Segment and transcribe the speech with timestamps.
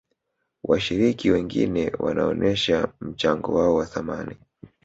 [0.63, 4.35] washiriki wengine wanaonesha mchango wao wa thamani